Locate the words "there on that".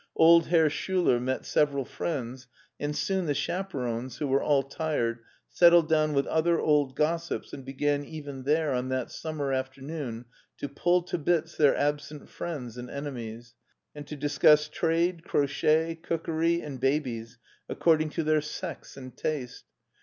8.41-9.11